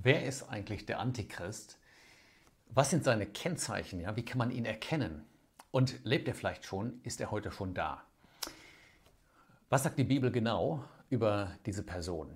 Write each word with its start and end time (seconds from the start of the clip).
Wer 0.00 0.24
ist 0.26 0.44
eigentlich 0.44 0.86
der 0.86 1.00
Antichrist? 1.00 1.76
Was 2.68 2.90
sind 2.90 3.02
seine 3.02 3.26
Kennzeichen? 3.26 4.00
Ja? 4.00 4.14
Wie 4.14 4.24
kann 4.24 4.38
man 4.38 4.52
ihn 4.52 4.64
erkennen? 4.64 5.24
Und 5.72 6.04
lebt 6.04 6.28
er 6.28 6.34
vielleicht 6.34 6.64
schon? 6.64 7.00
Ist 7.02 7.20
er 7.20 7.32
heute 7.32 7.50
schon 7.50 7.74
da? 7.74 8.04
Was 9.70 9.82
sagt 9.82 9.98
die 9.98 10.04
Bibel 10.04 10.30
genau 10.30 10.84
über 11.10 11.52
diese 11.66 11.82
Person? 11.82 12.30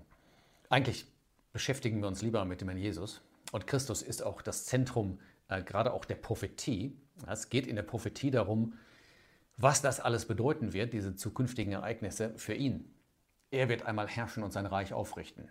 Eigentlich 0.70 1.06
beschäftigen 1.52 2.00
wir 2.00 2.09
uns 2.09 2.20
lieber 2.20 2.45
mit 2.45 2.61
dem 2.61 2.68
Herrn 2.68 2.80
Jesus. 2.80 3.20
Und 3.52 3.68
Christus 3.68 4.02
ist 4.02 4.24
auch 4.24 4.42
das 4.42 4.64
Zentrum 4.64 5.20
äh, 5.46 5.62
gerade 5.62 5.92
auch 5.92 6.04
der 6.04 6.16
Prophetie. 6.16 6.96
Es 7.29 7.48
geht 7.48 7.68
in 7.68 7.76
der 7.76 7.84
Prophetie 7.84 8.32
darum, 8.32 8.76
was 9.56 9.82
das 9.82 10.00
alles 10.00 10.26
bedeuten 10.26 10.72
wird, 10.72 10.92
diese 10.92 11.14
zukünftigen 11.14 11.74
Ereignisse 11.74 12.36
für 12.38 12.54
ihn. 12.54 12.92
Er 13.52 13.68
wird 13.68 13.86
einmal 13.86 14.08
herrschen 14.08 14.42
und 14.42 14.50
sein 14.50 14.66
Reich 14.66 14.92
aufrichten. 14.92 15.48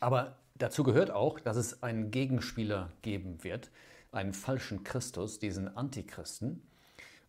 Aber 0.00 0.36
dazu 0.56 0.82
gehört 0.82 1.10
auch, 1.10 1.40
dass 1.40 1.56
es 1.56 1.82
einen 1.82 2.10
Gegenspieler 2.10 2.90
geben 3.02 3.42
wird, 3.44 3.70
einen 4.12 4.32
falschen 4.32 4.84
Christus, 4.84 5.38
diesen 5.38 5.76
Antichristen. 5.76 6.62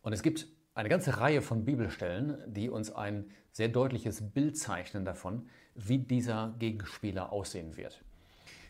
Und 0.01 0.13
es 0.13 0.23
gibt 0.23 0.47
eine 0.75 0.89
ganze 0.89 1.17
Reihe 1.17 1.41
von 1.41 1.65
Bibelstellen, 1.65 2.37
die 2.47 2.69
uns 2.69 2.91
ein 2.91 3.29
sehr 3.51 3.67
deutliches 3.67 4.21
Bild 4.31 4.57
zeichnen 4.57 5.03
davon, 5.03 5.49
wie 5.75 5.97
dieser 5.97 6.55
Gegenspieler 6.59 7.31
aussehen 7.31 7.75
wird. 7.75 8.01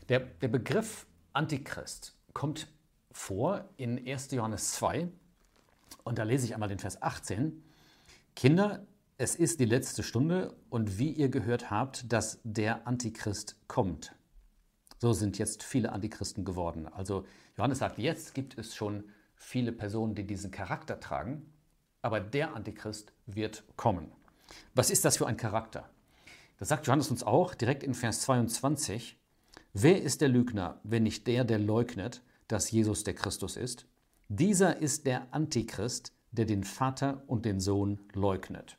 Der, 0.08 0.22
der 0.22 0.48
Begriff 0.48 1.06
Antichrist 1.34 2.16
kommt 2.34 2.68
vor 3.12 3.70
in 3.78 4.08
1. 4.08 4.32
Johannes 4.32 4.72
2 4.74 5.08
und 6.04 6.18
da 6.18 6.24
lese 6.24 6.46
ich 6.46 6.54
einmal 6.54 6.70
den 6.70 6.80
Vers 6.80 7.02
18. 7.02 7.64
Kinder, 8.36 8.86
es 9.22 9.36
ist 9.36 9.60
die 9.60 9.66
letzte 9.66 10.02
Stunde 10.02 10.56
und 10.70 10.98
wie 10.98 11.12
ihr 11.12 11.28
gehört 11.28 11.70
habt, 11.70 12.12
dass 12.12 12.40
der 12.46 12.88
Antichrist 12.88 13.58
kommt. 13.68 14.16
So 14.98 15.12
sind 15.12 15.38
jetzt 15.38 15.62
viele 15.62 15.92
Antichristen 15.92 16.46
geworden. 16.46 16.88
Also 16.88 17.26
Johannes 17.58 17.80
sagt, 17.80 17.98
jetzt 17.98 18.34
gibt 18.34 18.58
es 18.58 18.74
schon 18.74 19.04
viele 19.36 19.74
Personen, 19.74 20.16
die 20.16 20.26
diesen 20.26 20.52
Charakter 20.52 21.02
tragen, 21.02 21.52
aber 22.02 22.22
der 22.22 22.56
Antichrist 22.56 23.12
wird 23.26 23.66
kommen. 23.76 24.10
Was 24.74 24.90
ist 24.90 25.04
das 25.04 25.18
für 25.18 25.28
ein 25.28 25.36
Charakter? 25.36 25.90
Das 26.58 26.70
sagt 26.70 26.88
Johannes 26.88 27.12
uns 27.12 27.22
auch 27.22 27.56
direkt 27.56 27.84
in 27.84 27.96
Vers 27.96 28.22
22. 28.22 29.20
Wer 29.74 30.02
ist 30.02 30.22
der 30.22 30.30
Lügner, 30.30 30.80
wenn 30.84 31.04
nicht 31.04 31.28
der, 31.28 31.44
der 31.44 31.60
leugnet, 31.60 32.24
dass 32.48 32.72
Jesus 32.72 33.04
der 33.04 33.16
Christus 33.16 33.58
ist? 33.58 33.86
Dieser 34.30 34.78
ist 34.78 35.06
der 35.06 35.34
Antichrist, 35.34 36.14
der 36.32 36.46
den 36.46 36.64
Vater 36.64 37.22
und 37.28 37.44
den 37.44 37.60
Sohn 37.60 38.00
leugnet. 38.14 38.78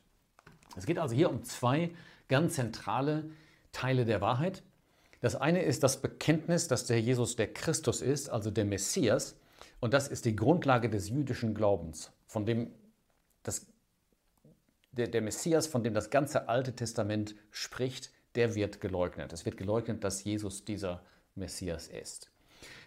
Es 0.75 0.85
geht 0.85 0.99
also 0.99 1.15
hier 1.15 1.29
um 1.29 1.43
zwei 1.43 1.91
ganz 2.27 2.55
zentrale 2.55 3.29
Teile 3.71 4.05
der 4.05 4.21
Wahrheit. 4.21 4.63
Das 5.19 5.35
eine 5.35 5.61
ist 5.61 5.83
das 5.83 6.01
Bekenntnis, 6.01 6.67
dass 6.67 6.85
der 6.85 6.99
Jesus 6.99 7.35
der 7.35 7.53
Christus 7.53 8.01
ist, 8.01 8.29
also 8.29 8.49
der 8.49 8.65
Messias. 8.65 9.35
Und 9.79 9.93
das 9.93 10.07
ist 10.07 10.25
die 10.25 10.35
Grundlage 10.35 10.89
des 10.89 11.09
jüdischen 11.09 11.53
Glaubens, 11.53 12.11
von 12.27 12.45
dem 12.45 12.71
das, 13.43 13.67
der, 14.91 15.07
der 15.07 15.21
Messias, 15.21 15.67
von 15.67 15.83
dem 15.83 15.93
das 15.93 16.09
ganze 16.09 16.49
Alte 16.49 16.75
Testament 16.75 17.35
spricht, 17.51 18.11
der 18.35 18.55
wird 18.55 18.81
geleugnet. 18.81 19.33
Es 19.33 19.45
wird 19.45 19.57
geleugnet, 19.57 20.03
dass 20.03 20.23
Jesus 20.23 20.63
dieser 20.65 21.03
Messias 21.35 21.87
ist. 21.87 22.31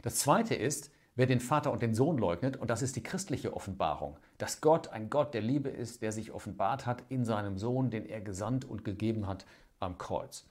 Das 0.02 0.16
zweite 0.16 0.54
ist, 0.54 0.90
wer 1.16 1.26
den 1.26 1.40
Vater 1.40 1.70
und 1.72 1.82
den 1.82 1.94
Sohn 1.94 2.18
leugnet, 2.18 2.56
und 2.56 2.70
das 2.70 2.82
ist 2.82 2.96
die 2.96 3.02
christliche 3.02 3.54
Offenbarung, 3.54 4.18
dass 4.38 4.60
Gott 4.60 4.88
ein 4.88 5.10
Gott 5.10 5.34
der 5.34 5.42
Liebe 5.42 5.68
ist, 5.68 6.02
der 6.02 6.12
sich 6.12 6.32
offenbart 6.32 6.86
hat 6.86 7.04
in 7.08 7.24
seinem 7.24 7.58
Sohn, 7.58 7.90
den 7.90 8.06
er 8.06 8.20
gesandt 8.20 8.64
und 8.64 8.84
gegeben 8.84 9.26
hat 9.26 9.46
am 9.80 9.98
Kreuz. 9.98 10.46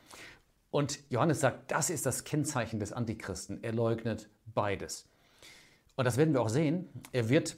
Und 0.72 1.00
Johannes 1.10 1.40
sagt, 1.40 1.72
das 1.72 1.90
ist 1.90 2.06
das 2.06 2.24
Kennzeichen 2.24 2.80
des 2.80 2.94
Antichristen. 2.94 3.64
Er 3.64 3.74
leugnet 3.74 4.30
beides. 4.54 5.08
Und 5.96 6.06
das 6.06 6.18
werden 6.18 6.34
wir 6.34 6.42
auch 6.42 6.50
sehen. 6.50 6.90
Er 7.12 7.30
wird 7.30 7.58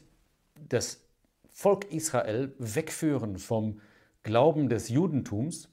das 0.67 1.01
Volk 1.49 1.91
Israel 1.91 2.53
wegführen 2.59 3.37
vom 3.37 3.79
Glauben 4.23 4.67
des 4.67 4.89
Judentums 4.89 5.69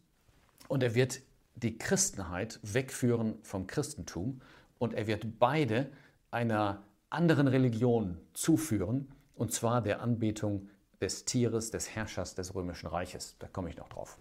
und 0.69 0.83
er 0.83 0.95
wird 0.95 1.21
die 1.56 1.79
Christenheit 1.79 2.61
wegführen 2.62 3.39
vom 3.43 3.67
Christentum 3.67 4.41
und 4.79 4.95
er 4.95 5.06
wird 5.06 5.41
beide 5.41 5.91
einer 6.31 6.83
anderen 7.12 7.49
Religion 7.49 8.19
zuführen, 8.33 9.09
und 9.34 9.53
zwar 9.53 9.83
der 9.83 10.00
Anbetung 10.00 10.69
des 11.00 11.25
Tieres, 11.25 11.71
des 11.71 11.95
Herrschers 11.95 12.34
des 12.34 12.55
römischen 12.55 12.87
Reiches. 12.87 13.37
Da 13.39 13.49
komme 13.49 13.71
ich 13.71 13.77
noch 13.77 13.89
drauf. 13.89 14.19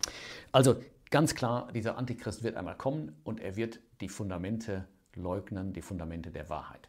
Also 0.51 0.75
Ganz 1.11 1.35
klar, 1.35 1.69
dieser 1.73 1.97
Antichrist 1.97 2.41
wird 2.41 2.55
einmal 2.55 2.77
kommen 2.77 3.13
und 3.25 3.41
er 3.41 3.57
wird 3.57 3.81
die 3.99 4.07
Fundamente 4.07 4.87
leugnen, 5.13 5.73
die 5.73 5.81
Fundamente 5.81 6.31
der 6.31 6.49
Wahrheit. 6.49 6.87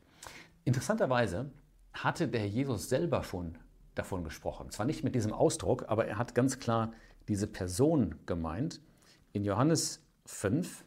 Interessanterweise 0.63 1.51
hatte 1.93 2.29
der 2.29 2.47
Jesus 2.47 2.89
selber 2.89 3.25
schon 3.25 3.59
davon 3.97 4.23
gesprochen. 4.23 4.71
Zwar 4.71 4.87
nicht 4.87 5.03
mit 5.03 5.17
diesem 5.17 5.33
Ausdruck, 5.33 5.87
aber 5.89 6.07
er 6.07 6.19
hat 6.19 6.37
ganz 6.37 6.61
klar 6.61 6.93
diese 7.27 7.49
Person 7.49 8.15
gemeint. 8.25 8.81
In 9.33 9.43
Johannes 9.43 10.07
5, 10.27 10.85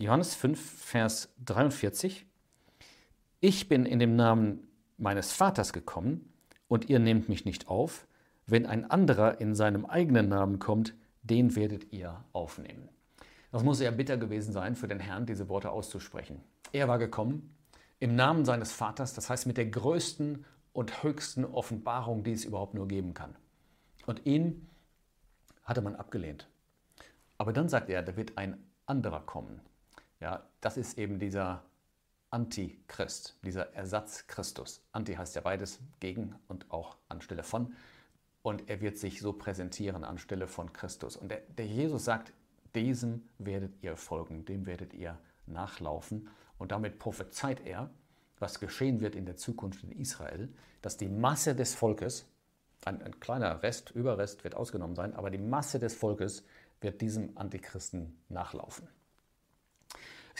Johannes 0.00 0.34
5, 0.34 0.58
Vers 0.58 1.28
43. 1.44 2.24
Ich 3.40 3.68
bin 3.68 3.84
in 3.84 3.98
dem 3.98 4.16
Namen 4.16 4.66
meines 4.96 5.34
Vaters 5.34 5.74
gekommen 5.74 6.32
und 6.68 6.88
ihr 6.88 6.98
nehmt 6.98 7.28
mich 7.28 7.44
nicht 7.44 7.68
auf. 7.68 8.06
Wenn 8.46 8.64
ein 8.64 8.90
anderer 8.90 9.42
in 9.42 9.54
seinem 9.54 9.84
eigenen 9.84 10.30
Namen 10.30 10.58
kommt, 10.58 10.94
den 11.22 11.54
werdet 11.54 11.92
ihr 11.92 12.24
aufnehmen. 12.32 12.88
Das 13.52 13.62
muss 13.62 13.80
ja 13.80 13.90
bitter 13.90 14.16
gewesen 14.16 14.54
sein 14.54 14.74
für 14.74 14.88
den 14.88 15.00
Herrn, 15.00 15.26
diese 15.26 15.50
Worte 15.50 15.70
auszusprechen. 15.70 16.40
Er 16.72 16.88
war 16.88 16.98
gekommen 16.98 17.54
im 17.98 18.16
Namen 18.16 18.46
seines 18.46 18.72
Vaters, 18.72 19.12
das 19.12 19.28
heißt 19.28 19.46
mit 19.46 19.58
der 19.58 19.66
größten 19.66 20.46
und 20.72 21.02
höchsten 21.02 21.44
Offenbarung, 21.44 22.24
die 22.24 22.32
es 22.32 22.46
überhaupt 22.46 22.72
nur 22.72 22.88
geben 22.88 23.12
kann. 23.12 23.36
Und 24.06 24.24
ihn 24.24 24.66
hatte 25.62 25.82
man 25.82 25.94
abgelehnt. 25.94 26.48
Aber 27.36 27.52
dann 27.52 27.68
sagt 27.68 27.90
er, 27.90 28.00
da 28.02 28.16
wird 28.16 28.38
ein 28.38 28.56
anderer 28.86 29.20
kommen. 29.20 29.60
Ja, 30.20 30.46
das 30.60 30.76
ist 30.76 30.98
eben 30.98 31.18
dieser 31.18 31.64
Antichrist, 32.30 33.36
dieser 33.44 33.74
Ersatzchristus. 33.74 34.82
Anti 34.92 35.14
heißt 35.14 35.34
ja 35.34 35.40
beides, 35.40 35.80
gegen 35.98 36.36
und 36.46 36.70
auch 36.70 36.96
anstelle 37.08 37.42
von 37.42 37.74
und 38.42 38.68
er 38.70 38.80
wird 38.80 38.98
sich 38.98 39.20
so 39.20 39.32
präsentieren 39.32 40.04
anstelle 40.04 40.46
von 40.46 40.72
Christus. 40.72 41.16
Und 41.16 41.30
der, 41.30 41.40
der, 41.58 41.66
Jesus 41.66 42.04
sagt, 42.04 42.32
diesem 42.74 43.28
werdet 43.38 43.82
ihr 43.82 43.96
folgen, 43.96 44.44
dem 44.44 44.66
werdet 44.66 44.94
ihr 44.94 45.18
nachlaufen. 45.46 46.28
Und 46.58 46.72
damit 46.72 46.98
prophezeit 46.98 47.66
er, 47.66 47.90
was 48.38 48.60
geschehen 48.60 49.00
wird 49.00 49.14
in 49.14 49.26
der 49.26 49.36
Zukunft 49.36 49.82
in 49.84 49.92
Israel, 49.92 50.48
dass 50.80 50.96
die 50.96 51.08
Masse 51.08 51.54
des 51.54 51.74
Volkes, 51.74 52.26
ein, 52.84 53.02
ein 53.02 53.20
kleiner 53.20 53.62
Rest, 53.62 53.90
Überrest 53.90 54.44
wird 54.44 54.54
ausgenommen 54.54 54.96
sein, 54.96 55.14
aber 55.14 55.30
die 55.30 55.38
Masse 55.38 55.78
des 55.78 55.94
Volkes 55.94 56.44
wird 56.80 57.02
diesem 57.02 57.36
Antichristen 57.36 58.18
nachlaufen. 58.30 58.88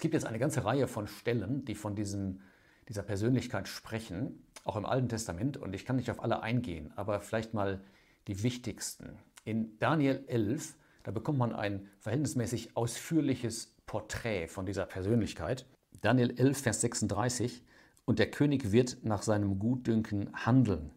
Es 0.00 0.02
gibt 0.02 0.14
jetzt 0.14 0.24
eine 0.24 0.38
ganze 0.38 0.64
Reihe 0.64 0.86
von 0.86 1.06
Stellen, 1.06 1.66
die 1.66 1.74
von 1.74 1.94
diesem, 1.94 2.40
dieser 2.88 3.02
Persönlichkeit 3.02 3.68
sprechen 3.68 4.42
auch 4.64 4.76
im 4.76 4.86
Alten 4.86 5.10
Testament, 5.10 5.58
und 5.58 5.74
ich 5.74 5.84
kann 5.84 5.96
nicht 5.96 6.10
auf 6.10 6.22
alle 6.22 6.42
eingehen, 6.42 6.90
aber 6.96 7.20
vielleicht 7.20 7.52
mal 7.52 7.82
die 8.26 8.42
wichtigsten. 8.42 9.18
In 9.44 9.78
Daniel 9.78 10.24
11, 10.26 10.74
da 11.02 11.10
bekommt 11.10 11.36
man 11.36 11.54
ein 11.54 11.86
verhältnismäßig 11.98 12.78
ausführliches 12.78 13.76
Porträt 13.84 14.48
von 14.48 14.64
dieser 14.64 14.86
Persönlichkeit. 14.86 15.66
Daniel 16.00 16.30
11, 16.30 16.62
Vers 16.62 16.80
36, 16.80 17.62
und 18.06 18.18
der 18.18 18.30
König 18.30 18.72
wird 18.72 19.04
nach 19.04 19.20
seinem 19.20 19.58
Gutdünken 19.58 20.30
handeln. 20.32 20.92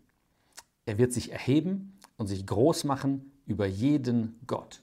Er 0.85 0.97
wird 0.97 1.11
sich 1.11 1.33
erheben 1.33 1.99
und 2.15 2.27
sich 2.27 2.47
groß 2.47 2.85
machen 2.85 3.33
über 3.47 3.65
jeden 3.65 4.39
Gott. 4.47 4.81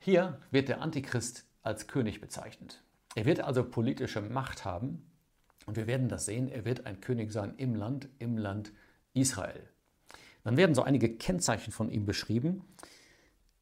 Hier 0.00 0.40
wird 0.50 0.68
der 0.68 0.82
Antichrist 0.82 1.46
als 1.62 1.86
König 1.86 2.20
bezeichnet. 2.20 2.82
Er 3.14 3.24
wird 3.26 3.40
also 3.40 3.64
politische 3.64 4.20
Macht 4.20 4.64
haben 4.64 5.02
und 5.66 5.76
wir 5.76 5.86
werden 5.86 6.08
das 6.08 6.26
sehen, 6.26 6.48
er 6.48 6.64
wird 6.64 6.86
ein 6.86 7.00
König 7.00 7.32
sein 7.32 7.54
im 7.56 7.74
Land, 7.74 8.08
im 8.18 8.38
Land 8.38 8.72
Israel. 9.14 9.68
Dann 10.44 10.56
werden 10.56 10.74
so 10.74 10.82
einige 10.82 11.14
Kennzeichen 11.16 11.72
von 11.72 11.90
ihm 11.90 12.04
beschrieben. 12.04 12.64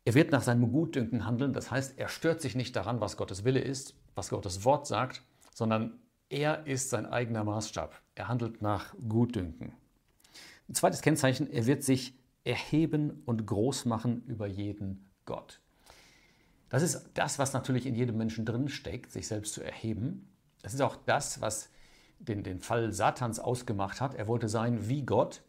Er 0.05 0.15
wird 0.15 0.33
nach 0.33 0.43
seinem 0.43 0.73
Gutdünken 0.73 1.27
handeln, 1.27 1.53
das 1.53 1.71
heißt, 1.71 1.99
er 1.99 2.09
stört 2.09 2.41
sich 2.41 2.55
nicht 2.55 2.75
daran, 2.75 3.01
was 3.01 3.17
Gottes 3.17 3.45
Wille 3.45 3.61
ist, 3.61 3.95
was 4.15 4.31
Gottes 4.31 4.65
Wort 4.65 4.87
sagt, 4.87 5.23
sondern 5.53 5.99
er 6.31 6.67
ist 6.67 6.91
sein 6.91 7.07
eigener 7.07 7.45
Maßstab. 7.45 8.01
Er 8.15 8.29
handelt 8.29 8.63
nach 8.63 8.95
Gutdünken. 9.09 9.73
Ein 10.69 10.75
zweites 10.75 11.03
Kennzeichen, 11.03 11.51
er 11.51 11.67
wird 11.67 11.83
sich 11.83 12.15
erheben 12.45 13.23
und 13.27 13.47
groß 13.47 13.85
machen 13.85 14.23
über 14.27 14.47
jeden 14.47 15.11
Gott. 15.27 15.61
Das 16.71 16.83
ist 16.83 17.11
das, 17.15 17.39
was 17.39 17.53
natürlich 17.53 17.85
in 17.85 17.95
jedem 17.95 18.17
Menschen 18.17 18.47
drin 18.47 18.69
steckt, 18.69 19.13
sich 19.13 19.27
selbst 19.27 19.53
zu 19.53 19.63
erheben. 19.63 20.29
Das 20.63 20.73
ist 20.73 20.81
auch 20.81 20.97
das, 21.05 21.41
was 21.41 21.69
den, 22.19 22.43
den 22.43 22.61
Fall 22.61 22.93
Satans 22.93 23.39
ausgemacht 23.39 24.01
hat. 24.01 24.15
Er 24.15 24.29
wollte 24.29 24.49
sein 24.49 24.89
wie 24.89 25.03
Gott, 25.03 25.43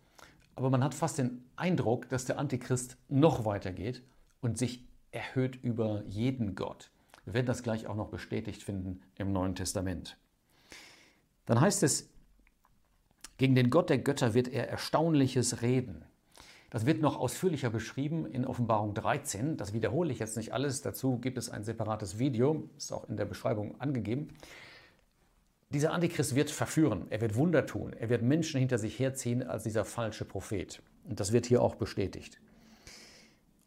aber 0.56 0.70
man 0.70 0.84
hat 0.84 0.94
fast 0.94 1.18
den 1.18 1.44
Eindruck, 1.56 2.10
dass 2.10 2.26
der 2.26 2.40
Antichrist 2.40 2.98
noch 3.08 3.46
weiter 3.46 3.72
geht 3.72 4.04
und 4.42 4.58
sich 4.58 4.88
erhöht 5.12 5.58
über 5.64 6.04
jeden 6.08 6.56
Gott. 6.56 6.90
Wir 7.26 7.36
werden 7.36 7.46
das 7.46 7.64
gleich 7.64 7.88
auch 7.88 7.96
noch 7.96 8.10
bestätigt 8.10 8.64
finden 8.64 9.02
im 9.16 9.32
Neuen 9.32 9.56
Testament. 9.56 10.18
Dann 11.46 11.62
heißt 11.62 11.84
es, 11.84 12.10
gegen 13.38 13.56
den 13.56 13.70
Gott 13.70 13.90
der 13.90 13.98
Götter 14.00 14.34
wird 14.34 14.48
er 14.48 14.70
Erstaunliches 14.70 15.62
reden. 15.62 16.06
Das 16.72 16.86
wird 16.86 17.02
noch 17.02 17.20
ausführlicher 17.20 17.70
beschrieben 17.70 18.26
in 18.26 18.46
Offenbarung 18.46 18.94
13. 18.94 19.58
Das 19.58 19.74
wiederhole 19.74 20.12
ich 20.12 20.20
jetzt 20.20 20.38
nicht 20.38 20.54
alles. 20.54 20.82
Dazu 20.82 21.18
gibt 21.18 21.38
es 21.38 21.50
ein 21.50 21.66
separates 21.66 22.18
Video, 22.18 22.70
ist 22.78 22.94
auch 22.94 23.08
in 23.10 23.18
der 23.18 23.26
Beschreibung 23.26 23.80
angegeben. 23.82 24.30
Dieser 25.70 25.92
Antichrist 25.92 26.34
wird 26.34 26.50
verführen, 26.50 27.08
er 27.10 27.20
wird 27.20 27.36
Wunder 27.36 27.66
tun, 27.66 27.94
er 27.94 28.10
wird 28.10 28.24
Menschen 28.24 28.60
hinter 28.60 28.78
sich 28.78 28.98
herziehen 29.00 29.44
als 29.44 29.64
dieser 29.64 29.84
falsche 29.84 30.24
Prophet. 30.24 30.82
Und 31.08 31.20
das 31.20 31.34
wird 31.34 31.46
hier 31.46 31.62
auch 31.62 31.76
bestätigt. 31.76 32.40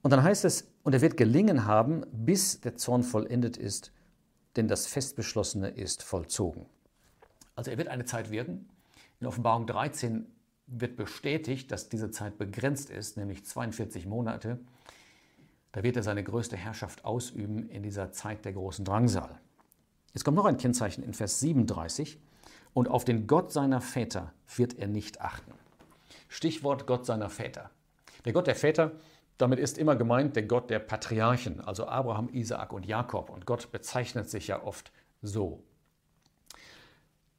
Und 0.01 0.11
dann 0.11 0.23
heißt 0.23 0.47
es, 0.47 0.71
und 0.83 0.95
er 0.95 1.03
wird 1.03 1.19
gelingen 1.19 1.67
haben, 1.67 2.05
bis 2.11 2.61
der 2.61 2.77
Zorn 2.77 3.03
vollendet 3.03 3.59
ist, 3.59 3.93
denn 4.57 4.67
das 4.67 4.87
Festbeschlossene 4.87 5.69
ist 5.69 6.03
vollzogen. 6.03 6.65
Also 7.55 7.71
er 7.71 7.77
wird 7.77 7.89
eine 7.89 8.07
Zeit 8.07 8.31
wirken. 8.31 8.67
In 9.21 9.27
Offenbarung 9.27 9.67
13 9.67 10.27
wird 10.67 10.97
bestätigt, 10.97 11.71
dass 11.71 11.89
diese 11.89 12.11
Zeit 12.11 12.39
begrenzt 12.39 12.91
ist, 12.91 13.17
nämlich 13.17 13.45
42 13.45 14.07
Monate. 14.07 14.59
Da 15.73 15.83
wird 15.83 15.97
er 15.97 16.03
seine 16.03 16.23
größte 16.25 16.57
Herrschaft 16.57 17.05
ausüben 17.05 17.69
in 17.69 17.83
dieser 17.83 18.13
Zeit 18.13 18.45
der 18.45 18.53
großen 18.53 18.85
Drangsal. 18.85 19.41
Jetzt 20.13 20.25
kommt 20.25 20.37
noch 20.37 20.45
ein 20.45 20.57
Kennzeichen 20.57 21.03
in 21.03 21.13
Vers 21.13 21.41
37. 21.41 22.21
Und 22.73 22.89
auf 22.89 23.05
den 23.05 23.27
Gott 23.27 23.53
seiner 23.53 23.81
Väter 23.81 24.33
wird 24.57 24.79
er 24.79 24.89
nicht 24.89 25.21
achten. 25.21 25.53
Stichwort 26.29 26.87
Gott 26.87 27.07
seiner 27.07 27.31
Väter. 27.31 27.71
Der 28.25 28.33
Gott 28.33 28.49
der 28.49 28.57
Väter, 28.57 28.93
damit 29.39 29.61
ist 29.61 29.79
immer 29.79 29.95
gemeint 29.95 30.35
der 30.35 30.45
Gott 30.45 30.71
der 30.71 30.81
Patriarchen, 30.81 31.61
also 31.61 31.87
Abraham, 31.87 32.29
Isaak 32.33 32.73
und 32.73 32.87
Jakob. 32.87 33.31
Und 33.31 33.47
Gott 33.47 33.71
bezeichnet 33.71 34.29
sich 34.29 34.49
ja 34.49 34.63
oft 34.63 34.93
so. 35.23 35.63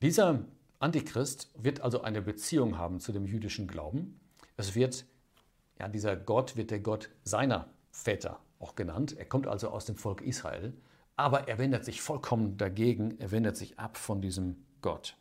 Dieser 0.01 0.39
Antichrist 0.79 1.49
wird 1.55 1.81
also 1.81 2.01
eine 2.01 2.21
Beziehung 2.21 2.77
haben 2.77 2.99
zu 2.99 3.11
dem 3.11 3.25
jüdischen 3.25 3.67
Glauben. 3.67 4.19
Es 4.57 4.75
wird, 4.75 5.05
ja, 5.79 5.87
dieser 5.87 6.15
Gott 6.15 6.55
wird 6.55 6.71
der 6.71 6.79
Gott 6.79 7.09
seiner 7.23 7.69
Väter 7.91 8.39
auch 8.59 8.75
genannt. 8.75 9.17
Er 9.17 9.25
kommt 9.25 9.47
also 9.47 9.69
aus 9.69 9.85
dem 9.85 9.95
Volk 9.95 10.21
Israel. 10.21 10.73
Aber 11.17 11.47
er 11.47 11.57
wendet 11.57 11.85
sich 11.85 12.01
vollkommen 12.01 12.57
dagegen, 12.57 13.17
er 13.19 13.31
wendet 13.31 13.55
sich 13.55 13.79
ab 13.79 13.97
von 13.97 14.21
diesem 14.21 14.57
Gott. 14.81 15.15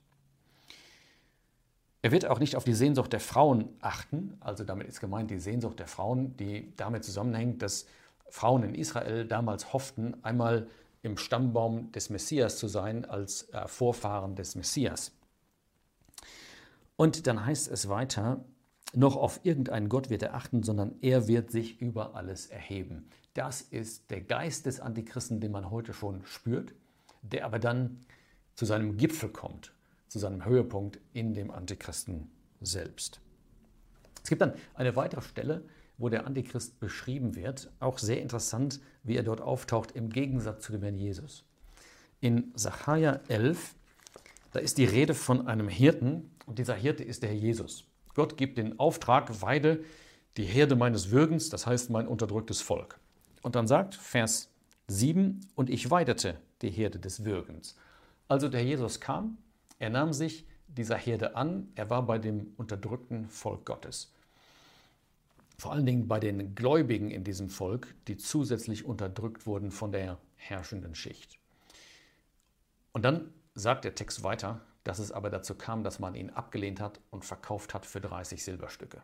Er 2.02 2.10
wird 2.10 2.26
auch 2.26 2.38
nicht 2.38 2.56
auf 2.56 2.64
die 2.64 2.74
Sehnsucht 2.74 3.12
der 3.12 3.20
Frauen 3.20 3.68
achten, 3.80 4.36
also 4.40 4.64
damit 4.64 4.88
ist 4.88 5.00
gemeint 5.00 5.30
die 5.30 5.38
Sehnsucht 5.38 5.78
der 5.78 5.86
Frauen, 5.86 6.36
die 6.36 6.74
damit 6.76 7.04
zusammenhängt, 7.04 7.62
dass 7.62 7.86
Frauen 8.28 8.62
in 8.64 8.74
Israel 8.74 9.24
damals 9.24 9.72
hofften, 9.72 10.22
einmal 10.22 10.66
im 11.02 11.16
Stammbaum 11.16 11.92
des 11.92 12.10
Messias 12.10 12.58
zu 12.58 12.66
sein, 12.66 13.04
als 13.04 13.48
äh, 13.50 13.68
Vorfahren 13.68 14.34
des 14.34 14.54
Messias. 14.54 15.12
Und 16.96 17.26
dann 17.26 17.44
heißt 17.44 17.68
es 17.70 17.88
weiter, 17.88 18.44
noch 18.92 19.16
auf 19.16 19.40
irgendeinen 19.42 19.88
Gott 19.88 20.10
wird 20.10 20.22
er 20.22 20.34
achten, 20.34 20.62
sondern 20.62 20.94
er 21.00 21.26
wird 21.26 21.50
sich 21.50 21.80
über 21.80 22.14
alles 22.14 22.46
erheben. 22.46 23.08
Das 23.34 23.60
ist 23.60 24.10
der 24.10 24.20
Geist 24.20 24.66
des 24.66 24.78
Antichristen, 24.78 25.40
den 25.40 25.50
man 25.50 25.70
heute 25.70 25.92
schon 25.92 26.24
spürt, 26.24 26.74
der 27.22 27.44
aber 27.44 27.58
dann 27.58 28.04
zu 28.54 28.66
seinem 28.66 28.96
Gipfel 28.96 29.30
kommt, 29.30 29.72
zu 30.08 30.20
seinem 30.20 30.44
Höhepunkt 30.44 31.00
in 31.12 31.34
dem 31.34 31.50
Antichristen 31.50 32.30
selbst. 32.60 33.20
Es 34.22 34.28
gibt 34.28 34.40
dann 34.40 34.54
eine 34.74 34.94
weitere 34.94 35.22
Stelle, 35.22 35.64
wo 35.98 36.08
der 36.08 36.26
Antichrist 36.26 36.78
beschrieben 36.80 37.34
wird, 37.34 37.72
auch 37.80 37.98
sehr 37.98 38.20
interessant, 38.22 38.80
wie 39.02 39.16
er 39.16 39.22
dort 39.22 39.40
auftaucht 39.40 39.92
im 39.92 40.10
Gegensatz 40.10 40.64
zu 40.64 40.72
dem 40.72 40.82
Herrn 40.82 40.96
Jesus. 40.96 41.44
In 42.20 42.52
Sacharja 42.54 43.20
11, 43.28 43.74
da 44.52 44.60
ist 44.60 44.78
die 44.78 44.84
Rede 44.84 45.14
von 45.14 45.46
einem 45.46 45.68
Hirten 45.68 46.30
dieser 46.46 46.74
Hirte 46.74 47.04
ist 47.04 47.22
der 47.22 47.30
Herr 47.30 47.36
Jesus. 47.36 47.84
Gott 48.14 48.36
gibt 48.36 48.58
den 48.58 48.78
Auftrag, 48.78 49.42
weide 49.42 49.84
die 50.36 50.44
Herde 50.44 50.76
meines 50.76 51.10
Würgens, 51.10 51.48
das 51.48 51.66
heißt 51.66 51.90
mein 51.90 52.06
unterdrücktes 52.06 52.60
Volk. 52.60 52.98
Und 53.42 53.54
dann 53.56 53.66
sagt 53.66 53.94
Vers 53.94 54.50
7, 54.88 55.40
und 55.54 55.70
ich 55.70 55.90
weidete 55.90 56.40
die 56.62 56.70
Herde 56.70 56.98
des 56.98 57.24
Würgens. 57.24 57.76
Also 58.28 58.48
der 58.48 58.64
Jesus 58.64 59.00
kam, 59.00 59.38
er 59.78 59.90
nahm 59.90 60.12
sich 60.12 60.46
dieser 60.66 60.96
Herde 60.96 61.36
an, 61.36 61.68
er 61.74 61.90
war 61.90 62.04
bei 62.06 62.18
dem 62.18 62.52
unterdrückten 62.56 63.28
Volk 63.28 63.64
Gottes. 63.64 64.12
Vor 65.58 65.72
allen 65.72 65.86
Dingen 65.86 66.08
bei 66.08 66.18
den 66.18 66.54
Gläubigen 66.54 67.10
in 67.10 67.22
diesem 67.22 67.48
Volk, 67.48 67.94
die 68.08 68.16
zusätzlich 68.16 68.84
unterdrückt 68.84 69.46
wurden 69.46 69.70
von 69.70 69.92
der 69.92 70.18
herrschenden 70.36 70.94
Schicht. 70.94 71.38
Und 72.92 73.04
dann 73.04 73.32
sagt 73.54 73.84
der 73.84 73.94
Text 73.94 74.22
weiter, 74.22 74.60
dass 74.84 74.98
es 74.98 75.12
aber 75.12 75.30
dazu 75.30 75.54
kam, 75.54 75.82
dass 75.82 75.98
man 75.98 76.14
ihn 76.14 76.30
abgelehnt 76.30 76.80
hat 76.80 77.00
und 77.10 77.24
verkauft 77.24 77.74
hat 77.74 77.86
für 77.86 78.00
30 78.00 78.44
Silberstücke. 78.44 79.02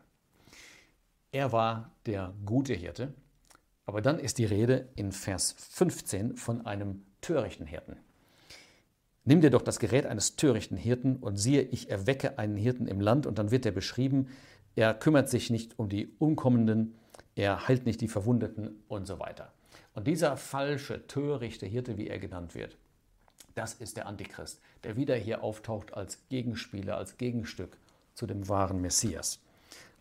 Er 1.31 1.51
war 1.51 1.91
der 2.05 2.33
gute 2.45 2.73
Hirte, 2.73 3.13
aber 3.85 4.01
dann 4.01 4.19
ist 4.19 4.37
die 4.37 4.45
Rede 4.45 4.89
in 4.95 5.11
Vers 5.11 5.55
15 5.57 6.37
von 6.37 6.65
einem 6.65 7.03
törichten 7.21 7.65
Hirten. 7.65 7.97
Nimm 9.23 9.41
dir 9.41 9.49
doch 9.49 9.61
das 9.61 9.79
Gerät 9.79 10.05
eines 10.05 10.35
törichten 10.35 10.77
Hirten 10.77 11.17
und 11.17 11.37
siehe, 11.37 11.61
ich 11.61 11.89
erwecke 11.89 12.39
einen 12.39 12.57
Hirten 12.57 12.87
im 12.87 12.99
Land 12.99 13.25
und 13.25 13.37
dann 13.37 13.51
wird 13.51 13.65
er 13.65 13.71
beschrieben, 13.71 14.27
er 14.75 14.93
kümmert 14.93 15.29
sich 15.29 15.49
nicht 15.49 15.77
um 15.77 15.89
die 15.89 16.15
Umkommenden, 16.17 16.95
er 17.35 17.67
heilt 17.67 17.85
nicht 17.85 18.01
die 18.01 18.07
Verwundeten 18.07 18.83
und 18.87 19.05
so 19.05 19.19
weiter. 19.19 19.53
Und 19.93 20.07
dieser 20.07 20.37
falsche, 20.37 21.05
törichte 21.07 21.65
Hirte, 21.65 21.97
wie 21.97 22.07
er 22.07 22.19
genannt 22.19 22.55
wird, 22.55 22.77
das 23.55 23.73
ist 23.73 23.97
der 23.97 24.07
Antichrist, 24.07 24.61
der 24.83 24.95
wieder 24.95 25.15
hier 25.15 25.43
auftaucht 25.43 25.93
als 25.93 26.27
Gegenspieler, 26.29 26.97
als 26.97 27.17
Gegenstück 27.17 27.77
zu 28.13 28.25
dem 28.27 28.47
wahren 28.49 28.81
Messias. 28.81 29.39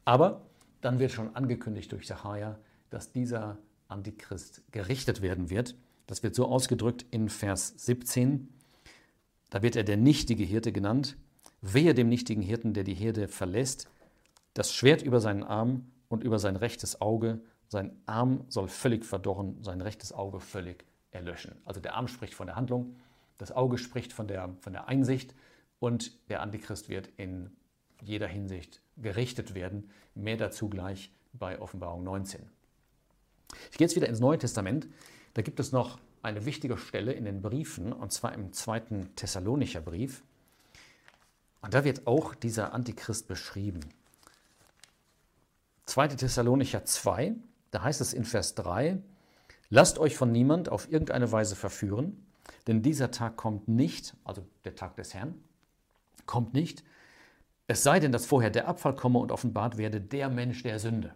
Aber 0.05 0.43
dann 0.81 0.99
wird 0.99 1.13
schon 1.13 1.35
angekündigt 1.37 1.93
durch 1.93 2.07
Zachariah, 2.07 2.59
dass 2.91 3.13
dieser 3.13 3.59
Antichrist 3.89 4.63
gerichtet 4.73 5.23
werden 5.23 5.51
wird. 5.51 5.75
Das 6.07 6.23
wird 6.23 6.35
so 6.35 6.47
ausgedrückt 6.47 7.05
in 7.11 7.29
Vers 7.29 7.75
17. 7.77 8.49
Da 9.51 9.63
wird 9.63 9.77
er 9.77 9.85
der 9.85 9.97
nichtige 9.97 10.45
Hirte 10.45 10.73
genannt. 10.73 11.17
Wehe 11.61 11.95
dem 11.95 12.09
nichtigen 12.09 12.43
Hirten, 12.43 12.73
der 12.73 12.85
die 12.85 12.95
Herde 12.95 13.29
verlässt, 13.29 13.89
das 14.55 14.73
Schwert 14.73 15.03
über 15.03 15.21
seinen 15.21 15.45
Arm 15.45 15.91
und 16.09 16.25
über 16.25 16.39
sein 16.39 16.57
rechtes 16.57 17.01
Auge. 17.01 17.41
Sein 17.69 17.97
Arm 18.07 18.45
soll 18.49 18.69
völlig 18.69 19.05
verdorren, 19.05 19.63
sein 19.63 19.81
rechtes 19.81 20.13
Auge 20.13 20.41
völlig 20.41 20.85
erlöschen. 21.11 21.53
Also 21.65 21.81
der 21.81 21.95
Arm 21.95 22.09
spricht 22.09 22.35
von 22.35 22.47
der 22.47 22.57
Handlung, 22.57 22.97
das 23.41 23.53
Auge 23.53 23.79
spricht 23.79 24.13
von 24.13 24.29
der, 24.29 24.55
von 24.61 24.75
der 24.75 24.89
Einsicht 24.89 25.35
und 25.79 26.13
der 26.29 26.43
Antichrist 26.43 26.91
wird 26.91 27.09
in 27.17 27.51
jeder 28.03 28.29
Hinsicht 28.29 28.83
gerichtet 28.99 29.55
werden. 29.55 29.91
Mehr 30.15 30.37
dazu 30.37 30.69
gleich 30.69 31.11
bei 31.33 31.59
Offenbarung 31.59 32.05
19. 32.05 32.43
Ich 33.71 33.79
gehe 33.79 33.87
jetzt 33.87 33.97
wieder 33.97 34.09
ins 34.09 34.21
Neue 34.21 34.39
Testament. 34.39 34.89
Da 35.33 35.41
gibt 35.41 35.59
es 35.59 35.73
noch 35.73 35.99
eine 36.23 36.45
wichtige 36.45 36.77
Stelle 36.77 37.13
in 37.13 37.25
den 37.25 37.41
Briefen, 37.41 37.95
und 37.95 38.13
zwar 38.13 38.35
im 38.35 38.53
zweiten 38.53 39.15
Thessalonicher 39.17 39.81
Brief. 39.81 40.23
Und 41.63 41.73
da 41.73 41.83
wird 41.85 42.07
auch 42.07 42.35
dieser 42.35 42.75
Antichrist 42.75 43.27
beschrieben. 43.27 43.81
2. 45.87 46.09
Thessalonicher 46.09 46.85
2, 46.85 47.35
da 47.71 47.83
heißt 47.83 48.03
es 48.03 48.13
in 48.13 48.25
Vers 48.25 48.55
3, 48.55 48.99
Lasst 49.73 49.99
euch 49.99 50.17
von 50.17 50.31
niemand 50.31 50.69
auf 50.69 50.91
irgendeine 50.91 51.31
Weise 51.31 51.55
verführen, 51.55 52.27
denn 52.67 52.83
dieser 52.83 53.11
Tag 53.11 53.37
kommt 53.37 53.69
nicht, 53.69 54.17
also 54.25 54.47
der 54.65 54.75
Tag 54.75 54.97
des 54.97 55.15
Herrn, 55.15 55.35
kommt 56.27 56.55
nicht, 56.55 56.85
es 57.67 57.83
sei 57.83 58.01
denn, 58.01 58.13
dass 58.13 58.27
vorher 58.27 58.51
der 58.51 58.67
Abfall 58.67 58.97
komme 58.97 59.19
und 59.19 59.31
offenbart 59.31 59.79
werde, 59.79 60.01
der 60.01 60.29
Mensch 60.29 60.63
der 60.63 60.79
Sünde. 60.79 61.15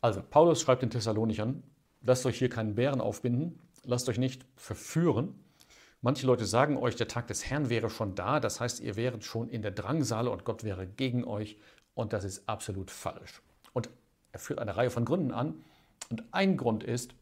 Also, 0.00 0.22
Paulus 0.22 0.60
schreibt 0.60 0.82
den 0.82 0.90
Thessalonichern, 0.90 1.62
lasst 2.00 2.26
euch 2.26 2.38
hier 2.38 2.48
keinen 2.48 2.74
Bären 2.74 3.00
aufbinden, 3.00 3.58
lasst 3.84 4.08
euch 4.08 4.18
nicht 4.18 4.44
verführen. 4.56 5.34
Manche 6.00 6.26
Leute 6.26 6.46
sagen 6.46 6.76
euch, 6.76 6.96
der 6.96 7.08
Tag 7.08 7.28
des 7.28 7.48
Herrn 7.48 7.70
wäre 7.70 7.90
schon 7.90 8.14
da, 8.14 8.40
das 8.40 8.60
heißt, 8.60 8.80
ihr 8.80 8.96
wäret 8.96 9.24
schon 9.24 9.48
in 9.48 9.62
der 9.62 9.70
Drangsale 9.70 10.30
und 10.30 10.44
Gott 10.44 10.64
wäre 10.64 10.86
gegen 10.86 11.24
euch 11.24 11.58
und 11.94 12.12
das 12.12 12.24
ist 12.24 12.48
absolut 12.48 12.90
falsch. 12.90 13.42
Und 13.72 13.90
er 14.32 14.40
führt 14.40 14.58
eine 14.58 14.76
Reihe 14.76 14.90
von 14.90 15.04
Gründen 15.04 15.32
an 15.32 15.62
und 16.10 16.24
ein 16.32 16.56
Grund 16.56 16.82
ist, 16.82 17.14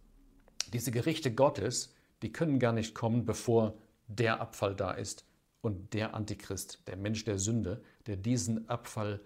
diese 0.72 0.90
Gerichte 0.90 1.34
Gottes, 1.34 1.94
die 2.22 2.32
können 2.32 2.58
gar 2.58 2.72
nicht 2.72 2.94
kommen, 2.94 3.24
bevor 3.24 3.74
der 4.06 4.40
Abfall 4.40 4.74
da 4.74 4.92
ist 4.92 5.24
und 5.60 5.94
der 5.94 6.14
Antichrist, 6.14 6.82
der 6.86 6.96
Mensch 6.96 7.24
der 7.24 7.38
Sünde, 7.38 7.82
der 8.06 8.16
diesen 8.16 8.68
Abfall, 8.68 9.20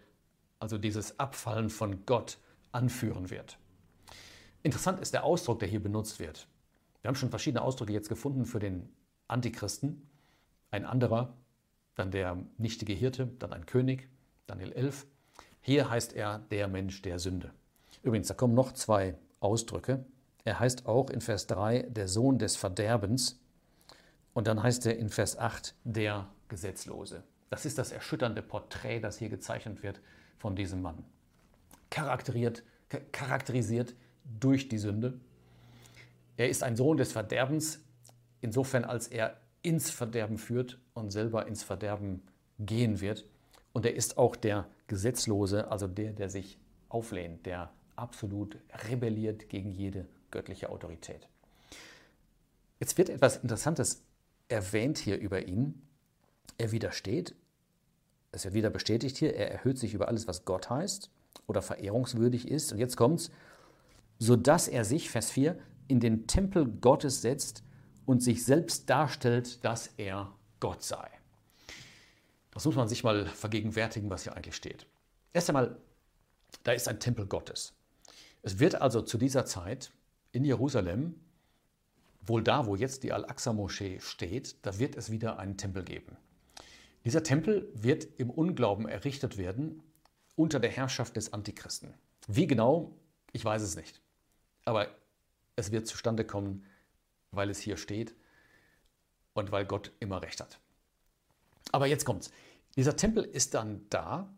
also 0.59 0.79
dieses 0.79 1.19
Abfallen 1.19 1.71
von 1.71 2.07
Gott 2.07 2.39
anführen 2.73 3.31
wird. 3.31 3.59
Interessant 4.63 5.01
ist 5.01 5.15
der 5.15 5.25
Ausdruck, 5.25 5.59
der 5.61 5.69
hier 5.69 5.83
benutzt 5.83 6.19
wird. 6.19 6.49
Wir 7.03 7.09
haben 7.09 7.17
schon 7.17 7.31
verschiedene 7.31 7.63
Ausdrücke 7.63 7.93
jetzt 7.93 8.09
gefunden 8.09 8.47
für 8.47 8.59
den 8.59 8.89
Antichristen. 9.29 10.09
Ein 10.71 10.87
anderer, 10.87 11.37
dann 11.95 12.11
der 12.11 12.43
nichtige 12.57 12.95
Hirte, 12.95 13.27
dann 13.39 13.53
ein 13.53 13.67
König, 13.67 14.09
Daniel 14.47 14.73
11. 14.73 15.07
Hier 15.61 15.89
heißt 15.91 16.15
er 16.15 16.41
der 16.51 16.69
Mensch 16.69 17.03
der 17.03 17.19
Sünde. 17.19 17.53
Übrigens, 18.03 18.29
da 18.29 18.35
kommen 18.35 18.55
noch 18.55 18.73
zwei 18.73 19.17
Ausdrücke. 19.41 20.05
Er 20.45 20.61
heißt 20.61 20.87
auch 20.87 21.09
in 21.09 21.23
Vers 21.23 21.47
3 21.47 21.87
der 21.89 22.07
Sohn 22.07 22.39
des 22.39 22.57
Verderbens. 22.57 23.41
Und 24.35 24.47
dann 24.47 24.63
heißt 24.63 24.85
er 24.87 24.99
in 24.99 25.09
Vers 25.09 25.39
8 25.39 25.75
der 25.85 26.29
Gesetzlose. 26.49 27.25
Das 27.49 27.65
ist 27.65 27.79
das 27.79 27.93
erschütternde 27.93 28.43
Porträt, 28.43 29.01
das 29.01 29.19
hier 29.19 29.31
gezeichnet 29.31 29.83
wird 29.83 30.01
von 30.39 30.55
diesem 30.55 30.83
Mann. 30.83 31.05
Charakteriert, 31.89 32.63
charakterisiert 33.13 33.95
durch 34.39 34.69
die 34.69 34.79
Sünde. 34.79 35.19
Er 36.37 36.49
ist 36.49 36.63
ein 36.63 36.77
Sohn 36.77 36.97
des 36.97 37.13
Verderbens, 37.13 37.81
insofern 38.41 38.85
als 38.85 39.09
er 39.09 39.41
ins 39.63 39.91
Verderben 39.91 40.37
führt 40.37 40.79
und 40.93 41.11
selber 41.11 41.47
ins 41.47 41.63
Verderben 41.63 42.23
gehen 42.59 43.01
wird. 43.01 43.25
Und 43.73 43.87
er 43.87 43.95
ist 43.95 44.19
auch 44.19 44.37
der 44.37 44.69
Gesetzlose, 44.89 45.71
also 45.71 45.87
der, 45.87 46.13
der 46.13 46.29
sich 46.29 46.59
auflehnt, 46.89 47.47
der 47.47 47.73
absolut 47.97 48.59
rebelliert 48.89 49.49
gegen 49.49 49.71
jede 49.71 50.07
göttliche 50.35 50.69
Autorität. 50.69 51.29
Jetzt 52.81 52.99
wird 52.99 53.09
etwas 53.09 53.37
Interessantes 53.37 54.03
erwähnt 54.49 54.99
hier 54.99 55.19
über 55.19 55.47
ihn. 55.47 55.81
Er 56.59 56.73
widersteht, 56.73 57.35
es 58.33 58.45
wird 58.45 58.55
wieder 58.55 58.71
bestätigt 58.71 59.17
hier, 59.17 59.35
er 59.35 59.51
erhöht 59.51 59.79
sich 59.79 59.95
über 59.95 60.09
alles, 60.09 60.27
was 60.27 60.45
Gott 60.45 60.69
heißt 60.69 61.09
oder 61.47 61.63
verehrungswürdig 61.63 62.49
ist. 62.49 62.73
Und 62.73 62.79
jetzt 62.79 62.97
kommt 62.97 63.21
es, 63.21 63.31
sodass 64.19 64.67
er 64.67 64.85
sich, 64.85 65.09
Vers 65.09 65.31
4, 65.31 65.57
in 65.87 66.01
den 66.01 66.27
Tempel 66.27 66.67
Gottes 66.67 67.23
setzt 67.23 67.63
und 68.07 68.23
sich 68.23 68.45
selbst 68.45 68.91
darstellt, 68.91 69.65
dass 69.65 69.91
er 69.97 70.33
Gott 70.59 70.83
sei. 70.83 71.09
Das 72.51 72.65
muss 72.65 72.75
man 72.75 72.89
sich 72.89 73.05
mal 73.05 73.27
vergegenwärtigen, 73.27 74.11
was 74.11 74.25
hier 74.25 74.37
eigentlich 74.37 74.57
steht. 74.57 74.87
Erst 75.33 75.49
einmal, 75.49 75.77
da 76.65 76.73
ist 76.73 76.89
ein 76.89 77.01
Tempel 77.01 77.27
Gottes. 77.27 77.73
Es 78.43 78.59
wird 78.59 78.75
also 78.75 79.01
zu 79.01 79.17
dieser 79.17 79.47
Zeit 79.47 79.91
in 80.35 80.45
Jerusalem, 80.45 81.15
wohl 82.21 82.43
da, 82.43 82.67
wo 82.67 82.75
jetzt 82.75 83.03
die 83.03 83.13
Al-Aqsa-Moschee 83.13 84.01
steht, 84.01 84.57
da 84.63 84.79
wird 84.79 84.97
es 84.97 85.11
wieder 85.11 85.39
einen 85.39 85.57
Tempel 85.57 85.85
geben. 85.85 86.17
Dieser 87.05 87.23
Tempel 87.23 87.71
wird 87.75 88.09
im 88.19 88.31
Unglauben 88.31 88.89
errichtet 88.89 89.37
werden 89.37 89.83
unter 90.37 90.59
der 90.59 90.71
Herrschaft 90.71 91.17
des 91.17 91.33
Antichristen. 91.33 91.95
Wie 92.27 92.47
genau, 92.47 92.97
ich 93.33 93.45
weiß 93.45 93.63
es 93.63 93.77
nicht. 93.77 94.01
Aber 94.65 94.89
es 95.57 95.71
wird 95.71 95.87
zustande 95.87 96.25
kommen, 96.25 96.65
weil 97.31 97.51
es 97.51 97.61
hier 97.61 97.77
steht 97.77 98.15
und 99.35 99.53
weil 99.53 99.67
Gott 99.67 99.93
immer 100.01 100.23
recht 100.23 100.41
hat. 100.41 100.59
Aber 101.73 101.87
jetzt 101.87 102.05
kommt's. 102.05 102.31
Dieser 102.77 102.97
Tempel 102.97 103.23
ist 103.23 103.55
dann 103.55 103.87
da. 103.91 104.35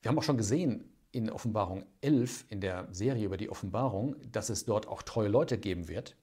Wir 0.00 0.10
haben 0.10 0.18
auch 0.18 0.22
schon 0.22 0.36
gesehen 0.38 0.90
in 1.12 1.30
Offenbarung 1.30 1.84
11, 2.00 2.46
in 2.48 2.60
der 2.60 2.88
Serie 2.92 3.24
über 3.24 3.36
die 3.36 3.50
Offenbarung, 3.50 4.16
dass 4.30 4.50
es 4.50 4.64
dort 4.64 4.86
auch 4.86 5.02
treue 5.02 5.28
Leute 5.28 5.58
geben 5.58 5.88
wird. 5.88 6.16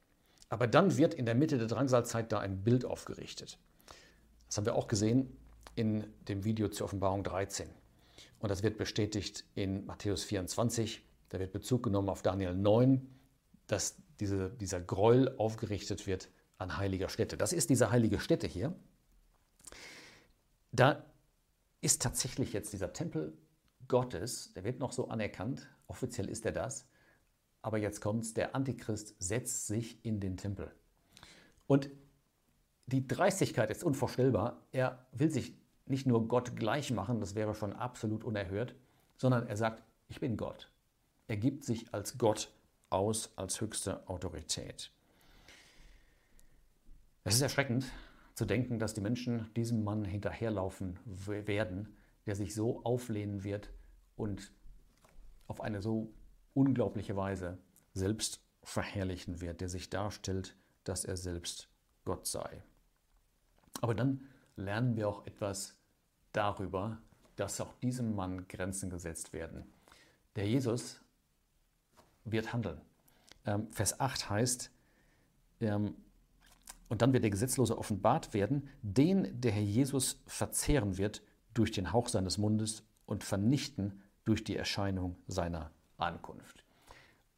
Aber 0.49 0.67
dann 0.67 0.97
wird 0.97 1.13
in 1.13 1.25
der 1.25 1.35
Mitte 1.35 1.57
der 1.57 1.67
Drangsalzeit 1.67 2.31
da 2.31 2.39
ein 2.39 2.63
Bild 2.63 2.85
aufgerichtet. 2.85 3.57
Das 4.47 4.57
haben 4.57 4.65
wir 4.65 4.75
auch 4.75 4.87
gesehen 4.87 5.35
in 5.75 6.05
dem 6.27 6.43
Video 6.43 6.69
zur 6.69 6.85
Offenbarung 6.85 7.23
13. 7.23 7.67
Und 8.39 8.49
das 8.49 8.63
wird 8.63 8.77
bestätigt 8.77 9.43
in 9.55 9.85
Matthäus 9.85 10.23
24. 10.23 11.03
Da 11.29 11.39
wird 11.39 11.51
Bezug 11.51 11.83
genommen 11.83 12.09
auf 12.09 12.21
Daniel 12.21 12.53
9, 12.53 13.07
dass 13.67 13.97
diese, 14.19 14.51
dieser 14.51 14.79
Gräuel 14.79 15.35
aufgerichtet 15.37 16.05
wird 16.05 16.29
an 16.57 16.77
heiliger 16.77 17.09
Stätte. 17.09 17.37
Das 17.37 17.53
ist 17.53 17.69
diese 17.69 17.89
heilige 17.91 18.19
Stätte 18.19 18.47
hier. 18.47 18.73
Da 20.71 21.03
ist 21.81 22.01
tatsächlich 22.01 22.53
jetzt 22.53 22.73
dieser 22.73 22.93
Tempel 22.93 23.33
Gottes, 23.87 24.53
der 24.53 24.63
wird 24.63 24.79
noch 24.79 24.91
so 24.91 25.09
anerkannt, 25.09 25.67
offiziell 25.87 26.29
ist 26.29 26.45
er 26.45 26.51
das, 26.51 26.87
aber 27.61 27.77
jetzt 27.77 28.01
kommt's, 28.01 28.33
der 28.33 28.55
Antichrist 28.55 29.15
setzt 29.19 29.67
sich 29.67 30.03
in 30.05 30.19
den 30.19 30.37
Tempel. 30.37 30.71
Und 31.67 31.89
die 32.85 33.07
Dreistigkeit 33.07 33.71
ist 33.71 33.83
unvorstellbar. 33.83 34.67
Er 34.71 35.07
will 35.11 35.31
sich 35.31 35.57
nicht 35.87 36.05
nur 36.05 36.27
Gott 36.27 36.55
gleich 36.55 36.91
machen, 36.91 37.19
das 37.19 37.35
wäre 37.35 37.55
schon 37.55 37.73
absolut 37.73 38.23
unerhört, 38.23 38.75
sondern 39.17 39.47
er 39.47 39.57
sagt, 39.57 39.83
ich 40.07 40.19
bin 40.19 40.37
Gott. 40.37 40.71
Er 41.27 41.37
gibt 41.37 41.63
sich 41.63 41.93
als 41.93 42.17
Gott 42.17 42.51
aus, 42.89 43.31
als 43.35 43.59
höchste 43.61 44.07
Autorität. 44.07 44.91
Es 47.23 47.35
ist 47.35 47.41
erschreckend 47.41 47.85
zu 48.35 48.45
denken, 48.45 48.77
dass 48.77 48.93
die 48.93 49.01
Menschen 49.01 49.51
diesem 49.55 49.83
Mann 49.83 50.05
hinterherlaufen 50.05 50.99
werden, 51.05 51.95
der 52.25 52.35
sich 52.35 52.53
so 52.55 52.83
auflehnen 52.83 53.43
wird 53.43 53.71
und 54.15 54.51
auf 55.47 55.61
eine 55.61 55.81
so 55.81 56.13
unglaubliche 56.53 57.15
Weise 57.15 57.57
selbst 57.93 58.41
verherrlichen 58.63 59.41
wird, 59.41 59.61
der 59.61 59.69
sich 59.69 59.89
darstellt, 59.89 60.55
dass 60.83 61.05
er 61.05 61.17
selbst 61.17 61.69
Gott 62.03 62.25
sei. 62.27 62.63
Aber 63.81 63.93
dann 63.93 64.27
lernen 64.55 64.95
wir 64.95 65.07
auch 65.07 65.25
etwas 65.25 65.75
darüber, 66.31 66.97
dass 67.35 67.59
auch 67.61 67.73
diesem 67.73 68.15
Mann 68.15 68.47
Grenzen 68.47 68.89
gesetzt 68.89 69.33
werden. 69.33 69.65
Der 70.35 70.47
Jesus 70.47 71.01
wird 72.23 72.53
handeln. 72.53 72.81
Ähm, 73.45 73.71
Vers 73.71 73.99
8 73.99 74.29
heißt, 74.29 74.71
ähm, 75.61 75.95
und 76.87 77.01
dann 77.01 77.13
wird 77.13 77.23
der 77.23 77.31
Gesetzlose 77.31 77.77
offenbart 77.77 78.33
werden, 78.33 78.69
den 78.81 79.41
der 79.41 79.51
Herr 79.51 79.61
Jesus 79.61 80.21
verzehren 80.27 80.97
wird 80.97 81.21
durch 81.55 81.71
den 81.71 81.91
Hauch 81.91 82.09
seines 82.09 82.37
Mundes 82.37 82.83
und 83.07 83.23
vernichten 83.23 84.03
durch 84.23 84.43
die 84.43 84.55
Erscheinung 84.55 85.15
seiner 85.27 85.71
Ankunft. 85.97 86.63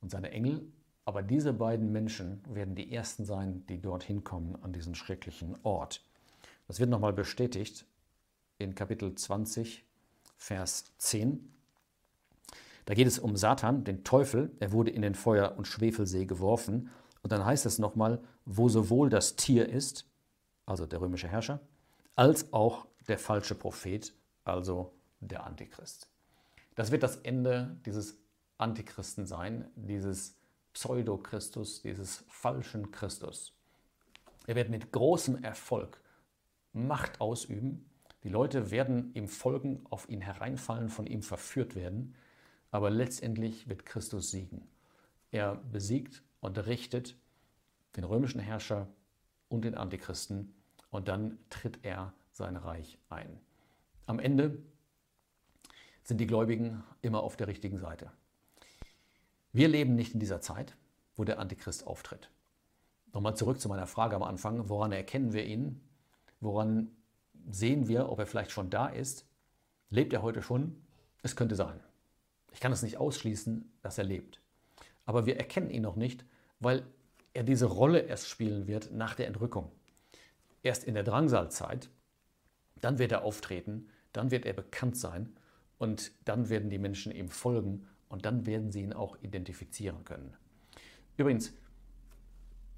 und 0.00 0.10
seine 0.10 0.30
Engel 0.30 0.66
aber 1.06 1.22
diese 1.22 1.52
beiden 1.52 1.92
Menschen 1.92 2.42
werden 2.52 2.74
die 2.74 2.92
Ersten 2.92 3.24
sein, 3.24 3.64
die 3.68 3.80
dorthin 3.80 4.24
kommen 4.24 4.56
an 4.62 4.72
diesen 4.72 4.96
schrecklichen 4.96 5.56
Ort. 5.62 6.04
Das 6.66 6.80
wird 6.80 6.90
nochmal 6.90 7.12
bestätigt 7.12 7.86
in 8.58 8.74
Kapitel 8.74 9.14
20, 9.14 9.84
Vers 10.36 10.92
10. 10.98 11.52
Da 12.86 12.94
geht 12.94 13.06
es 13.06 13.20
um 13.20 13.36
Satan, 13.36 13.84
den 13.84 14.02
Teufel. 14.02 14.50
Er 14.58 14.72
wurde 14.72 14.90
in 14.90 15.02
den 15.02 15.14
Feuer- 15.14 15.56
und 15.56 15.68
Schwefelsee 15.68 16.26
geworfen. 16.26 16.90
Und 17.22 17.30
dann 17.30 17.44
heißt 17.44 17.66
es 17.66 17.78
nochmal, 17.78 18.20
wo 18.44 18.68
sowohl 18.68 19.08
das 19.08 19.36
Tier 19.36 19.68
ist, 19.68 20.10
also 20.66 20.86
der 20.86 21.00
römische 21.00 21.28
Herrscher, 21.28 21.60
als 22.16 22.52
auch 22.52 22.86
der 23.06 23.20
falsche 23.20 23.54
Prophet, 23.54 24.12
also 24.44 24.92
der 25.20 25.44
Antichrist. 25.44 26.08
Das 26.74 26.90
wird 26.90 27.04
das 27.04 27.16
Ende 27.18 27.76
dieses 27.86 28.18
Antichristen 28.58 29.24
sein, 29.24 29.70
dieses 29.76 30.34
Pseudo-Christus, 30.76 31.80
dieses 31.80 32.22
falschen 32.28 32.90
Christus. 32.90 33.54
Er 34.46 34.56
wird 34.56 34.68
mit 34.68 34.92
großem 34.92 35.42
Erfolg 35.42 36.02
Macht 36.74 37.18
ausüben. 37.22 37.88
Die 38.24 38.28
Leute 38.28 38.70
werden 38.70 39.10
ihm 39.14 39.26
folgen, 39.26 39.86
auf 39.88 40.06
ihn 40.10 40.20
hereinfallen, 40.20 40.90
von 40.90 41.06
ihm 41.06 41.22
verführt 41.22 41.76
werden. 41.76 42.14
Aber 42.70 42.90
letztendlich 42.90 43.70
wird 43.70 43.86
Christus 43.86 44.30
siegen. 44.30 44.68
Er 45.30 45.54
besiegt 45.54 46.22
und 46.40 46.58
richtet 46.66 47.16
den 47.96 48.04
römischen 48.04 48.42
Herrscher 48.42 48.86
und 49.48 49.64
den 49.64 49.76
Antichristen 49.76 50.54
und 50.90 51.08
dann 51.08 51.38
tritt 51.48 51.78
er 51.84 52.12
sein 52.32 52.54
Reich 52.56 52.98
ein. 53.08 53.40
Am 54.04 54.18
Ende 54.18 54.58
sind 56.02 56.18
die 56.18 56.26
Gläubigen 56.26 56.84
immer 57.00 57.22
auf 57.22 57.38
der 57.38 57.46
richtigen 57.46 57.78
Seite. 57.78 58.12
Wir 59.56 59.68
leben 59.68 59.94
nicht 59.94 60.12
in 60.12 60.20
dieser 60.20 60.42
Zeit, 60.42 60.76
wo 61.14 61.24
der 61.24 61.38
Antichrist 61.38 61.86
auftritt. 61.86 62.28
Nochmal 63.14 63.38
zurück 63.38 63.58
zu 63.58 63.70
meiner 63.70 63.86
Frage 63.86 64.14
am 64.14 64.22
Anfang, 64.22 64.68
woran 64.68 64.92
erkennen 64.92 65.32
wir 65.32 65.46
ihn? 65.46 65.80
Woran 66.40 66.90
sehen 67.48 67.88
wir, 67.88 68.10
ob 68.10 68.18
er 68.18 68.26
vielleicht 68.26 68.50
schon 68.50 68.68
da 68.68 68.88
ist? 68.88 69.24
Lebt 69.88 70.12
er 70.12 70.20
heute 70.20 70.42
schon? 70.42 70.84
Es 71.22 71.36
könnte 71.36 71.54
sein. 71.54 71.80
Ich 72.52 72.60
kann 72.60 72.70
es 72.70 72.82
nicht 72.82 72.98
ausschließen, 72.98 73.72
dass 73.80 73.96
er 73.96 74.04
lebt. 74.04 74.42
Aber 75.06 75.24
wir 75.24 75.38
erkennen 75.38 75.70
ihn 75.70 75.80
noch 75.80 75.96
nicht, 75.96 76.26
weil 76.60 76.84
er 77.32 77.42
diese 77.42 77.64
Rolle 77.64 78.00
erst 78.00 78.28
spielen 78.28 78.66
wird 78.66 78.92
nach 78.92 79.14
der 79.14 79.26
Entrückung. 79.26 79.72
Erst 80.62 80.84
in 80.84 80.92
der 80.92 81.02
Drangsalzeit, 81.02 81.88
dann 82.82 82.98
wird 82.98 83.10
er 83.10 83.24
auftreten, 83.24 83.88
dann 84.12 84.30
wird 84.30 84.44
er 84.44 84.52
bekannt 84.52 84.98
sein 84.98 85.34
und 85.78 86.12
dann 86.26 86.50
werden 86.50 86.68
die 86.68 86.78
Menschen 86.78 87.10
ihm 87.10 87.30
folgen 87.30 87.86
und 88.16 88.24
dann 88.24 88.46
werden 88.46 88.72
sie 88.72 88.80
ihn 88.80 88.94
auch 88.94 89.18
identifizieren 89.20 90.02
können. 90.06 90.34
Übrigens, 91.18 91.52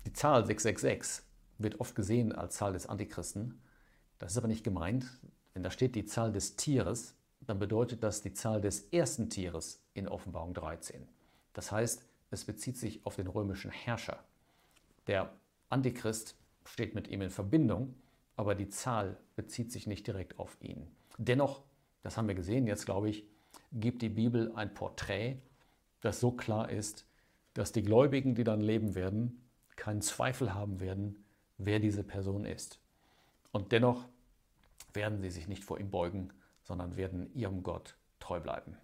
die 0.04 0.12
Zahl 0.12 0.44
666 0.44 1.24
wird 1.58 1.78
oft 1.78 1.94
gesehen 1.94 2.32
als 2.32 2.56
Zahl 2.56 2.72
des 2.72 2.88
Antichristen. 2.88 3.62
Das 4.18 4.32
ist 4.32 4.38
aber 4.38 4.48
nicht 4.48 4.64
gemeint. 4.64 5.06
Wenn 5.54 5.62
da 5.62 5.70
steht 5.70 5.94
die 5.94 6.06
Zahl 6.06 6.32
des 6.32 6.56
Tieres, 6.56 7.14
dann 7.38 7.60
bedeutet 7.60 8.02
das 8.02 8.20
die 8.20 8.32
Zahl 8.32 8.60
des 8.60 8.88
ersten 8.88 9.30
Tieres 9.30 9.80
in 9.94 10.08
Offenbarung 10.08 10.54
13. 10.54 11.06
Das 11.52 11.70
heißt, 11.70 12.04
es 12.32 12.44
bezieht 12.44 12.76
sich 12.76 13.06
auf 13.06 13.14
den 13.14 13.28
römischen 13.28 13.70
Herrscher. 13.70 14.18
Der 15.06 15.32
Antichrist 15.68 16.34
steht 16.64 16.96
mit 16.96 17.06
ihm 17.06 17.22
in 17.22 17.30
Verbindung, 17.30 17.94
aber 18.34 18.56
die 18.56 18.70
Zahl 18.70 19.16
bezieht 19.36 19.70
sich 19.70 19.86
nicht 19.86 20.04
direkt 20.04 20.40
auf 20.40 20.56
ihn. 20.60 20.88
Dennoch, 21.16 21.62
das 22.02 22.16
haben 22.16 22.26
wir 22.26 22.34
gesehen, 22.34 22.66
jetzt 22.66 22.86
glaube 22.86 23.08
ich, 23.08 23.24
gibt 23.72 24.02
die 24.02 24.08
Bibel 24.08 24.52
ein 24.54 24.72
Porträt, 24.74 25.38
das 26.00 26.20
so 26.20 26.30
klar 26.32 26.70
ist, 26.70 27.06
dass 27.54 27.72
die 27.72 27.82
Gläubigen, 27.82 28.34
die 28.34 28.44
dann 28.44 28.60
leben 28.60 28.94
werden, 28.94 29.42
keinen 29.76 30.02
Zweifel 30.02 30.54
haben 30.54 30.80
werden, 30.80 31.24
wer 31.56 31.80
diese 31.80 32.04
Person 32.04 32.44
ist. 32.44 32.80
Und 33.52 33.72
dennoch 33.72 34.08
werden 34.92 35.20
sie 35.20 35.30
sich 35.30 35.48
nicht 35.48 35.64
vor 35.64 35.78
ihm 35.78 35.90
beugen, 35.90 36.32
sondern 36.62 36.96
werden 36.96 37.34
ihrem 37.34 37.62
Gott 37.62 37.96
treu 38.20 38.40
bleiben. 38.40 38.76